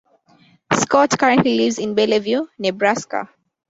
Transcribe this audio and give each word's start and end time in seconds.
Scott 0.73 1.19
currently 1.19 1.53
lives 1.57 1.77
in 1.77 1.93
Bellevue, 1.93 2.47
Nebraska. 2.57 3.29